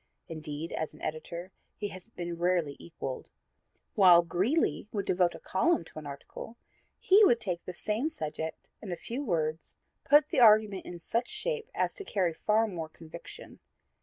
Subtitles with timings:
[0.27, 3.29] Indeed, as an editor he has been rarely equaled.
[3.93, 6.57] While Greeley would devote a column to an article,
[6.97, 10.97] he would take the same subject and in a few words put the argument in
[10.97, 13.59] such shape as to carry far more conviction.